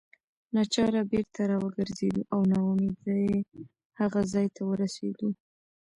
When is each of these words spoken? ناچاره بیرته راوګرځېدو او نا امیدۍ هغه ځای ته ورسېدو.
ناچاره 0.55 1.01
بیرته 1.11 1.41
راوګرځېدو 1.51 2.21
او 2.33 2.41
نا 2.51 2.57
امیدۍ 2.71 3.29
هغه 3.99 4.19
ځای 4.33 4.47
ته 4.55 4.61
ورسېدو. 4.69 5.29